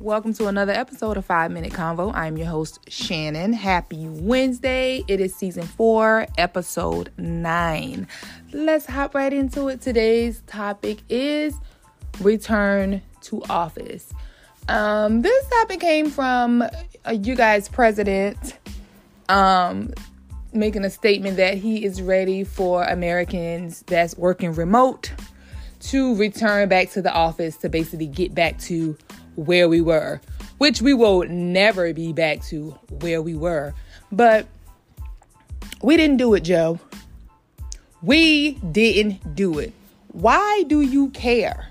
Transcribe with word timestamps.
Welcome 0.00 0.32
to 0.34 0.46
another 0.46 0.72
episode 0.72 1.18
of 1.18 1.26
Five 1.26 1.50
Minute 1.50 1.74
Convo. 1.74 2.10
I'm 2.14 2.38
your 2.38 2.46
host, 2.46 2.80
Shannon. 2.88 3.52
Happy 3.52 4.08
Wednesday. 4.08 5.04
It 5.06 5.20
is 5.20 5.34
season 5.34 5.64
four, 5.64 6.26
episode 6.38 7.12
nine. 7.18 8.06
Let's 8.50 8.86
hop 8.86 9.14
right 9.14 9.30
into 9.30 9.68
it. 9.68 9.82
Today's 9.82 10.42
topic 10.46 11.00
is 11.10 11.54
return 12.18 13.02
to 13.24 13.42
office. 13.50 14.10
Um, 14.70 15.20
this 15.20 15.46
topic 15.50 15.80
came 15.80 16.08
from 16.08 16.62
uh, 16.62 16.68
you 17.10 17.34
guys' 17.34 17.68
president 17.68 18.58
um, 19.28 19.92
making 20.54 20.86
a 20.86 20.90
statement 20.90 21.36
that 21.36 21.58
he 21.58 21.84
is 21.84 22.00
ready 22.00 22.42
for 22.42 22.84
Americans 22.84 23.84
that's 23.86 24.16
working 24.16 24.54
remote 24.54 25.12
to 25.80 26.16
return 26.16 26.70
back 26.70 26.90
to 26.92 27.02
the 27.02 27.12
office 27.12 27.58
to 27.58 27.68
basically 27.68 28.06
get 28.06 28.34
back 28.34 28.58
to 28.60 28.96
where 29.40 29.68
we 29.68 29.80
were, 29.80 30.20
which 30.58 30.82
we 30.82 30.92
will 30.92 31.24
never 31.28 31.92
be 31.94 32.12
back 32.12 32.42
to 32.44 32.70
where 33.00 33.22
we 33.22 33.34
were. 33.34 33.74
But 34.12 34.46
we 35.82 35.96
didn't 35.96 36.18
do 36.18 36.34
it, 36.34 36.40
Joe. 36.40 36.78
We 38.02 38.52
didn't 38.52 39.34
do 39.34 39.58
it. 39.58 39.72
Why 40.08 40.64
do 40.66 40.80
you 40.80 41.10
care? 41.10 41.68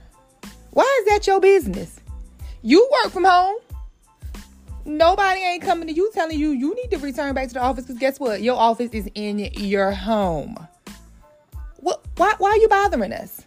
Why 0.71 1.01
is 1.01 1.13
that 1.13 1.27
your 1.27 1.39
business? 1.39 1.99
You 2.61 2.89
work 3.03 3.11
from 3.11 3.25
home. 3.25 3.57
Nobody 4.85 5.41
ain't 5.41 5.61
coming 5.61 5.87
to 5.87 5.93
you 5.93 6.09
telling 6.13 6.39
you 6.39 6.49
you 6.49 6.73
need 6.75 6.89
to 6.91 6.97
return 6.97 7.35
back 7.35 7.49
to 7.49 7.53
the 7.53 7.61
office 7.61 7.85
because 7.85 7.99
guess 7.99 8.19
what? 8.19 8.41
Your 8.41 8.57
office 8.57 8.91
is 8.91 9.09
in 9.13 9.39
your 9.39 9.91
home. 9.91 10.55
What, 11.77 12.03
why, 12.17 12.33
why 12.37 12.49
are 12.49 12.57
you 12.57 12.67
bothering 12.67 13.13
us? 13.13 13.41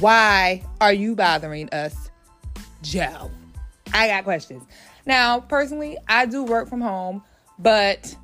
Why 0.00 0.62
are 0.80 0.92
you 0.92 1.16
bothering 1.16 1.70
us, 1.70 2.05
Joe? 2.82 3.30
I 3.92 4.08
got 4.08 4.24
questions. 4.24 4.64
Now, 5.06 5.40
personally, 5.40 5.96
I 6.08 6.26
do 6.26 6.42
work 6.44 6.68
from 6.68 6.80
home, 6.80 7.22
but 7.58 8.14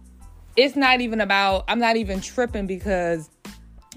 it's 0.57 0.77
not 0.77 1.01
even 1.01 1.21
about, 1.21 1.65
I'm 1.69 1.79
not 1.79 1.97
even 1.97 2.21
tripping 2.21 2.67
because, 2.67 3.31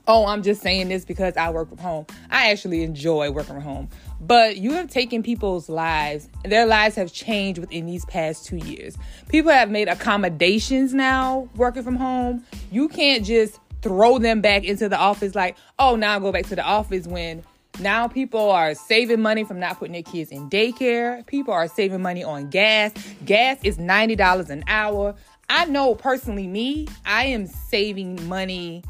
oh, 0.08 0.28
I'm 0.28 0.44
just 0.44 0.62
saying 0.62 0.90
this 0.90 1.04
because 1.04 1.36
I 1.36 1.50
work 1.50 1.70
from 1.70 1.80
home. 1.80 2.06
I 2.30 2.52
actually 2.52 2.84
enjoy 2.84 3.32
working 3.32 3.56
from 3.56 3.64
home. 3.64 3.90
But 4.22 4.58
you 4.58 4.72
have 4.74 4.90
taken 4.90 5.24
people's 5.24 5.68
lives, 5.68 6.30
their 6.44 6.66
lives 6.66 6.96
have 6.96 7.12
changed 7.12 7.60
within 7.60 7.86
these 7.86 8.06
past 8.06 8.46
two 8.46 8.58
years. 8.58 8.98
People 9.28 9.52
have 9.52 9.70
made 9.70 9.88
accommodations 9.88 10.94
now 10.94 11.50
working 11.56 11.84
from 11.84 11.96
home. 11.96 12.44
You 12.72 12.88
can't 12.88 13.26
just 13.26 13.60
throw 13.82 14.18
them 14.18 14.42
back 14.42 14.64
into 14.64 14.90
the 14.90 14.98
office 14.98 15.36
like, 15.36 15.58
oh, 15.78 15.96
now 15.96 16.14
I'll 16.14 16.20
go 16.20 16.32
back 16.32 16.46
to 16.48 16.56
the 16.56 16.64
office 16.64 17.06
when 17.06 17.44
now 17.80 18.08
people 18.08 18.50
are 18.50 18.74
saving 18.74 19.22
money 19.22 19.44
from 19.44 19.60
not 19.60 19.80
putting 19.80 19.94
their 19.94 20.04
kids 20.04 20.32
in 20.32 20.50
daycare. 20.50 21.26
People 21.26 21.54
are 21.54 21.68
saving 21.68 22.02
money 22.02 22.24
on 22.24 22.50
gas. 22.50 22.92
Gas 23.26 23.60
is 23.64 23.78
$90 23.78 24.50
an 24.50 24.64
hour. 24.68 25.16
I 25.50 25.66
know 25.66 25.96
personally, 25.96 26.48
me, 26.48 26.88
I 27.06 27.26
am 27.26 27.48
saving 27.48 28.28
money 28.28 28.84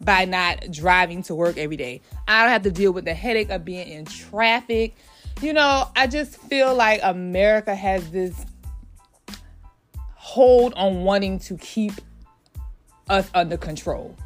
by 0.00 0.24
not 0.24 0.70
driving 0.70 1.22
to 1.24 1.34
work 1.34 1.56
every 1.56 1.76
day. 1.76 2.00
I 2.26 2.42
don't 2.42 2.52
have 2.52 2.62
to 2.62 2.70
deal 2.70 2.92
with 2.92 3.04
the 3.04 3.14
headache 3.14 3.50
of 3.50 3.64
being 3.64 3.88
in 3.88 4.04
traffic. 4.04 4.94
You 5.40 5.52
know, 5.52 5.88
I 5.96 6.06
just 6.06 6.36
feel 6.36 6.74
like 6.74 7.00
America 7.02 7.74
has 7.74 8.10
this 8.10 8.44
hold 10.14 10.74
on 10.74 11.04
wanting 11.04 11.38
to 11.40 11.56
keep 11.58 11.92
us 13.08 13.30
under 13.34 13.56
control. 13.56 14.16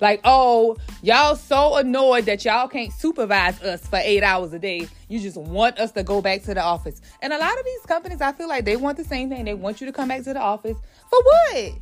Like, 0.00 0.20
oh, 0.24 0.76
y'all 1.02 1.36
so 1.36 1.76
annoyed 1.76 2.24
that 2.24 2.44
y'all 2.44 2.68
can't 2.68 2.92
supervise 2.92 3.60
us 3.62 3.86
for 3.86 3.98
eight 4.02 4.22
hours 4.22 4.52
a 4.52 4.58
day. 4.58 4.88
You 5.08 5.20
just 5.20 5.36
want 5.36 5.78
us 5.78 5.92
to 5.92 6.02
go 6.02 6.22
back 6.22 6.42
to 6.44 6.54
the 6.54 6.62
office. 6.62 7.00
And 7.20 7.32
a 7.32 7.38
lot 7.38 7.58
of 7.58 7.64
these 7.64 7.80
companies, 7.86 8.20
I 8.20 8.32
feel 8.32 8.48
like 8.48 8.64
they 8.64 8.76
want 8.76 8.96
the 8.96 9.04
same 9.04 9.28
thing. 9.28 9.44
They 9.44 9.54
want 9.54 9.80
you 9.80 9.86
to 9.86 9.92
come 9.92 10.08
back 10.08 10.22
to 10.24 10.32
the 10.32 10.40
office. 10.40 10.76
For 11.10 11.22
what? 11.22 11.72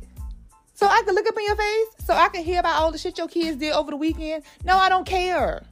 So 0.73 0.87
I 0.87 1.01
can 1.05 1.15
look 1.15 1.27
up 1.27 1.37
in 1.37 1.45
your 1.45 1.55
face? 1.55 1.87
So 2.05 2.13
I 2.13 2.29
can 2.29 2.43
hear 2.43 2.59
about 2.59 2.81
all 2.81 2.91
the 2.91 2.97
shit 2.97 3.17
your 3.17 3.27
kids 3.27 3.57
did 3.57 3.73
over 3.73 3.91
the 3.91 3.97
weekend? 3.97 4.43
No, 4.63 4.75
I 4.77 4.89
don't 4.89 5.05
care. 5.05 5.63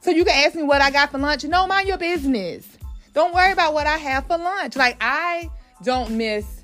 So 0.00 0.10
you 0.10 0.24
can 0.24 0.46
ask 0.46 0.54
me 0.54 0.62
what 0.62 0.80
I 0.80 0.90
got 0.90 1.10
for 1.10 1.18
lunch? 1.18 1.44
No, 1.44 1.66
mind 1.66 1.88
your 1.88 1.98
business. 1.98 2.66
Don't 3.12 3.34
worry 3.34 3.52
about 3.52 3.74
what 3.74 3.86
I 3.86 3.96
have 3.96 4.26
for 4.26 4.38
lunch. 4.38 4.76
Like, 4.76 4.96
I 5.00 5.50
don't 5.82 6.12
miss 6.12 6.62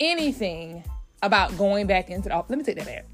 anything 0.00 0.82
about 1.22 1.56
going 1.58 1.86
back 1.86 2.10
into 2.10 2.28
the 2.28 2.34
office. 2.34 2.50
Let 2.50 2.58
me 2.58 2.64
take 2.64 2.76
that 2.76 2.86
back. 2.86 3.11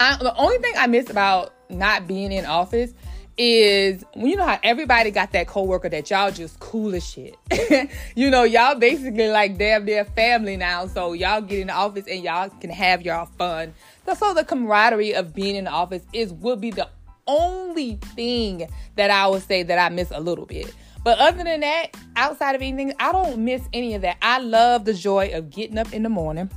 I, 0.00 0.16
the 0.18 0.34
only 0.36 0.58
thing 0.58 0.74
I 0.76 0.86
miss 0.86 1.10
about 1.10 1.54
not 1.68 2.06
being 2.06 2.32
in 2.32 2.46
office 2.46 2.92
is 3.36 4.04
when 4.14 4.26
you 4.26 4.36
know 4.36 4.46
how 4.46 4.58
everybody 4.62 5.10
got 5.12 5.30
that 5.32 5.46
coworker 5.46 5.88
that 5.88 6.10
y'all 6.10 6.30
just 6.30 6.58
cool 6.58 6.94
as 6.94 7.08
shit. 7.08 7.36
you 8.16 8.30
know, 8.30 8.42
y'all 8.42 8.74
basically 8.74 9.28
like 9.28 9.56
damn 9.58 9.86
their 9.86 10.04
family 10.04 10.56
now. 10.56 10.86
So 10.88 11.12
y'all 11.12 11.40
get 11.40 11.60
in 11.60 11.66
the 11.68 11.72
office 11.72 12.06
and 12.08 12.22
y'all 12.22 12.48
can 12.48 12.70
have 12.70 13.02
y'all 13.02 13.26
fun. 13.26 13.74
So 14.18 14.34
the 14.34 14.44
camaraderie 14.44 15.14
of 15.14 15.34
being 15.34 15.54
in 15.54 15.64
the 15.64 15.70
office 15.70 16.02
is 16.12 16.32
would 16.32 16.60
be 16.60 16.70
the 16.70 16.88
only 17.26 17.96
thing 18.16 18.68
that 18.96 19.10
I 19.10 19.28
would 19.28 19.42
say 19.42 19.62
that 19.62 19.78
I 19.78 19.94
miss 19.94 20.10
a 20.10 20.20
little 20.20 20.46
bit. 20.46 20.74
But 21.04 21.18
other 21.18 21.44
than 21.44 21.60
that, 21.60 21.96
outside 22.16 22.54
of 22.54 22.62
anything, 22.62 22.92
I 22.98 23.12
don't 23.12 23.44
miss 23.44 23.62
any 23.72 23.94
of 23.94 24.02
that. 24.02 24.16
I 24.20 24.40
love 24.40 24.84
the 24.84 24.94
joy 24.94 25.30
of 25.32 25.50
getting 25.50 25.78
up 25.78 25.92
in 25.92 26.02
the 26.02 26.08
morning 26.08 26.50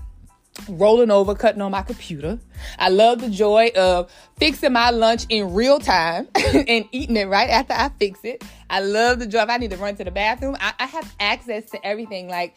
rolling 0.67 1.12
over, 1.12 1.34
cutting 1.35 1.62
on 1.62 1.72
my 1.72 1.81
computer. 1.81 2.39
I 2.78 2.89
love 2.89 3.22
the 3.22 3.29
joy 3.29 3.72
of 3.75 4.12
fixing 4.38 4.73
my 4.73 4.89
lunch 4.89 5.25
in 5.29 5.53
real 5.53 5.79
time 5.79 6.28
and 6.35 6.85
eating 6.91 7.17
it 7.17 7.28
right 7.28 7.50
after 7.50 7.73
I 7.73 7.89
fix 8.00 8.19
it. 8.23 8.44
I 8.69 8.81
love 8.81 9.19
the 9.19 9.28
joy 9.28 9.41
if 9.41 9.50
I 9.50 9.57
need 9.57 9.72
to 9.72 9.78
run 9.78 9.95
to 9.97 10.03
the 10.03 10.12
bathroom. 10.12 10.57
I, 10.59 10.73
I 10.79 10.85
have 10.85 11.16
access 11.19 11.69
to 11.72 11.85
everything. 11.85 12.28
Like 12.28 12.56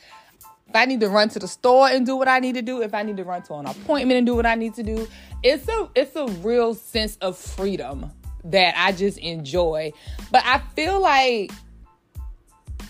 if 0.69 0.75
I 0.75 0.85
need 0.87 1.01
to 1.01 1.09
run 1.09 1.29
to 1.31 1.39
the 1.39 1.49
store 1.49 1.89
and 1.89 2.05
do 2.05 2.17
what 2.17 2.29
I 2.29 2.41
need 2.41 2.55
to 2.55 2.63
do, 2.63 2.83
if 2.83 2.95
I 2.95 3.03
need 3.03 3.17
to 3.19 3.25
run 3.25 3.43
to 3.43 3.55
an 3.55 3.67
appointment 3.67 4.19
and 4.19 4.27
do 4.27 4.35
what 4.35 4.47
I 4.47 4.55
need 4.55 4.75
to 4.75 4.83
do, 4.83 5.07
it's 5.43 5.69
a 5.69 5.89
it's 5.95 6.17
a 6.17 6.27
real 6.27 6.75
sense 6.75 7.17
of 7.17 7.39
freedom 7.39 8.11
that 8.45 8.75
I 8.77 8.93
just 8.93 9.19
enjoy. 9.19 9.93
But 10.31 10.43
I 10.45 10.59
feel 10.75 11.01
like 11.01 11.53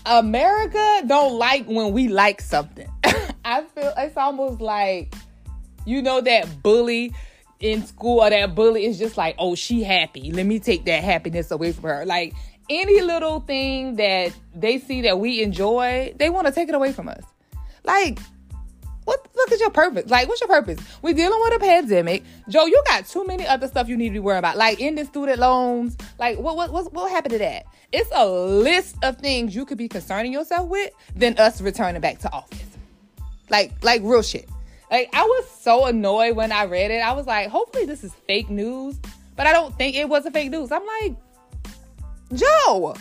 America 0.05 1.03
don't 1.05 1.37
like 1.37 1.65
when 1.65 1.91
we 1.91 2.07
like 2.07 2.41
something. 2.41 2.89
I 3.45 3.61
feel 3.61 3.93
it's 3.95 4.17
almost 4.17 4.59
like 4.59 5.13
you 5.85 6.01
know 6.01 6.19
that 6.19 6.63
bully 6.63 7.13
in 7.59 7.85
school 7.85 8.21
or 8.21 8.29
that 8.29 8.55
bully 8.55 8.85
is 8.85 8.97
just 8.97 9.17
like, 9.17 9.35
oh, 9.39 9.55
she 9.55 9.83
happy. 9.83 10.31
Let 10.31 10.45
me 10.45 10.59
take 10.59 10.85
that 10.85 11.03
happiness 11.03 11.51
away 11.51 11.71
from 11.71 11.83
her. 11.83 12.05
Like 12.05 12.33
any 12.69 13.01
little 13.01 13.39
thing 13.41 13.95
that 13.95 14.33
they 14.53 14.79
see 14.79 15.01
that 15.01 15.19
we 15.19 15.41
enjoy, 15.41 16.13
they 16.17 16.29
want 16.29 16.47
to 16.47 16.53
take 16.53 16.69
it 16.69 16.75
away 16.75 16.91
from 16.91 17.07
us. 17.07 17.23
Like, 17.83 18.19
what 19.03 19.25
look 19.35 19.51
at 19.51 19.59
your 19.59 19.69
purpose? 19.69 20.09
Like, 20.09 20.27
what's 20.27 20.41
your 20.41 20.47
purpose? 20.47 20.79
We're 21.03 21.13
dealing 21.13 21.39
with 21.43 21.53
a 21.53 21.59
pandemic. 21.59 22.23
Joe, 22.49 22.65
you 22.65 22.81
got 22.87 23.05
too 23.05 23.25
many 23.27 23.45
other 23.45 23.67
stuff 23.67 23.87
you 23.87 23.95
need 23.95 24.09
to 24.09 24.13
be 24.13 24.19
worried 24.19 24.39
about. 24.39 24.57
Like 24.57 24.79
in 24.79 24.95
the 24.95 25.05
student 25.05 25.37
loans. 25.37 25.95
Like, 26.17 26.39
what 26.39 26.55
what 26.55 26.73
what, 26.73 26.91
what 26.91 27.11
happened 27.11 27.33
to 27.33 27.39
that? 27.39 27.65
It's 27.91 28.09
a 28.15 28.27
list 28.27 28.97
of 29.03 29.17
things 29.17 29.55
you 29.55 29.65
could 29.65 29.77
be 29.77 29.87
concerning 29.87 30.33
yourself 30.33 30.67
with 30.67 30.91
than 31.15 31.37
us 31.37 31.61
returning 31.61 32.01
back 32.01 32.17
to 32.19 32.33
office. 32.33 32.74
Like, 33.49 33.83
like 33.83 34.01
real 34.03 34.21
shit. 34.21 34.49
Like, 34.91 35.09
I 35.13 35.23
was 35.23 35.49
so 35.49 35.85
annoyed 35.85 36.35
when 36.35 36.51
I 36.51 36.65
read 36.65 36.91
it. 36.91 36.99
I 36.99 37.13
was 37.13 37.25
like, 37.25 37.49
hopefully 37.49 37.85
this 37.85 38.03
is 38.03 38.13
fake 38.27 38.49
news. 38.49 38.97
But 39.35 39.47
I 39.47 39.53
don't 39.53 39.75
think 39.77 39.95
it 39.95 40.07
was 40.07 40.25
a 40.25 40.31
fake 40.31 40.51
news. 40.51 40.71
I'm 40.71 40.85
like, 41.01 41.15
Joe, 42.33 42.95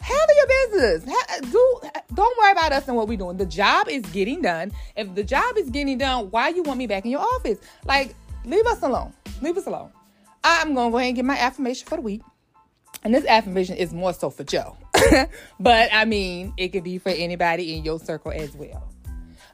handle 0.00 0.36
your 0.36 0.46
business. 0.68 1.04
Do 1.50 1.80
don't 2.14 2.38
worry 2.38 2.52
about 2.52 2.72
us 2.72 2.88
and 2.88 2.96
what 2.96 3.08
we're 3.08 3.18
doing. 3.18 3.36
The 3.36 3.46
job 3.46 3.88
is 3.88 4.04
getting 4.06 4.42
done. 4.42 4.72
If 4.96 5.14
the 5.14 5.24
job 5.24 5.56
is 5.56 5.70
getting 5.70 5.98
done, 5.98 6.30
why 6.30 6.48
you 6.48 6.62
want 6.62 6.78
me 6.78 6.86
back 6.86 7.04
in 7.04 7.10
your 7.10 7.20
office? 7.20 7.58
Like, 7.84 8.14
leave 8.44 8.66
us 8.66 8.82
alone. 8.82 9.12
Leave 9.40 9.56
us 9.56 9.66
alone. 9.66 9.90
I'm 10.44 10.74
gonna 10.74 10.90
go 10.90 10.98
ahead 10.98 11.08
and 11.08 11.16
get 11.16 11.24
my 11.24 11.38
affirmation 11.38 11.86
for 11.86 11.96
the 11.96 12.02
week. 12.02 12.22
And 13.04 13.14
this 13.14 13.24
affirmation 13.26 13.76
is 13.76 13.92
more 13.92 14.12
so 14.12 14.30
for 14.30 14.44
Joe. 14.44 14.76
but 15.60 15.88
I 15.92 16.04
mean, 16.04 16.52
it 16.56 16.68
could 16.68 16.84
be 16.84 16.98
for 16.98 17.10
anybody 17.10 17.76
in 17.76 17.84
your 17.84 17.98
circle 17.98 18.32
as 18.32 18.54
well. 18.54 18.91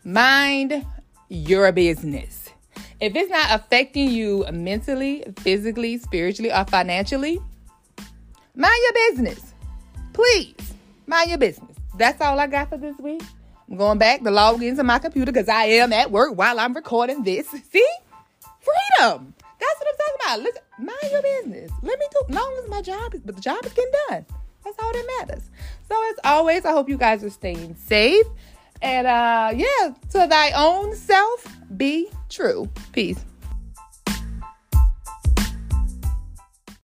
Mind 0.04 0.86
your 1.28 1.72
business. 1.72 2.50
If 3.00 3.14
it's 3.16 3.30
not 3.30 3.46
affecting 3.50 4.10
you 4.10 4.44
mentally, 4.52 5.24
physically, 5.38 5.98
spiritually, 5.98 6.52
or 6.52 6.64
financially, 6.64 7.40
mind 8.54 8.76
your 8.82 9.10
business. 9.10 9.54
Please, 10.12 10.74
mind 11.06 11.30
your 11.30 11.38
business. 11.38 11.76
That's 11.96 12.20
all 12.20 12.38
I 12.38 12.46
got 12.46 12.70
for 12.70 12.76
this 12.76 12.96
week. 12.98 13.22
I'm 13.68 13.76
going 13.76 13.98
back 13.98 14.22
to 14.22 14.30
log 14.30 14.62
into 14.62 14.82
my 14.84 14.98
computer 14.98 15.32
because 15.32 15.48
I 15.48 15.64
am 15.64 15.92
at 15.92 16.10
work 16.10 16.36
while 16.36 16.58
I'm 16.58 16.74
recording 16.74 17.22
this. 17.22 17.48
See? 17.70 17.88
Freedom. 18.60 19.34
That's 19.60 19.80
what 19.80 19.88
I'm 19.88 19.96
talking 19.98 20.16
about. 20.20 20.40
Listen, 20.40 20.62
mind 20.78 21.12
your 21.12 21.22
business. 21.22 21.72
Let 21.82 21.98
me 21.98 22.06
do 22.12 22.34
long 22.34 22.60
as 22.62 22.70
my 22.70 22.82
job 22.82 23.14
is, 23.14 23.20
but 23.20 23.34
the 23.36 23.42
job 23.42 23.64
is 23.64 23.72
getting 23.72 23.92
done. 24.08 24.26
That's 24.64 24.76
all 24.80 24.92
that 24.92 25.26
matters. 25.26 25.50
So 25.88 26.10
as 26.10 26.16
always, 26.24 26.64
I 26.64 26.72
hope 26.72 26.88
you 26.88 26.98
guys 26.98 27.24
are 27.24 27.30
staying 27.30 27.74
safe. 27.74 28.26
And 28.82 29.06
uh, 29.06 29.52
yeah, 29.54 29.94
to 30.10 30.26
thy 30.28 30.52
own 30.52 30.94
self, 30.94 31.46
be 31.76 32.08
true. 32.28 32.68
Peace. 32.92 33.24